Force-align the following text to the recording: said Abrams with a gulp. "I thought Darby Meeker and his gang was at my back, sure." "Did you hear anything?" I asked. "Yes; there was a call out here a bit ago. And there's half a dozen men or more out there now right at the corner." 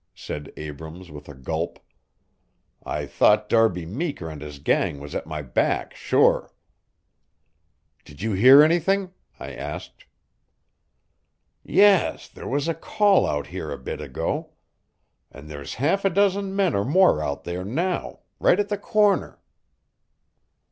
said 0.15 0.51
Abrams 0.57 1.11
with 1.11 1.29
a 1.29 1.35
gulp. 1.35 1.77
"I 2.83 3.05
thought 3.05 3.47
Darby 3.47 3.85
Meeker 3.85 4.31
and 4.31 4.41
his 4.41 4.57
gang 4.57 4.99
was 4.99 5.13
at 5.13 5.27
my 5.27 5.43
back, 5.43 5.93
sure." 5.93 6.49
"Did 8.03 8.19
you 8.19 8.33
hear 8.33 8.63
anything?" 8.63 9.13
I 9.39 9.53
asked. 9.53 10.05
"Yes; 11.61 12.27
there 12.29 12.47
was 12.47 12.67
a 12.67 12.73
call 12.73 13.27
out 13.27 13.45
here 13.45 13.69
a 13.71 13.77
bit 13.77 14.01
ago. 14.01 14.53
And 15.31 15.47
there's 15.47 15.75
half 15.75 16.03
a 16.03 16.09
dozen 16.09 16.55
men 16.55 16.73
or 16.73 16.83
more 16.83 17.21
out 17.21 17.43
there 17.43 17.63
now 17.63 18.21
right 18.39 18.59
at 18.59 18.69
the 18.69 18.79
corner." 18.79 19.37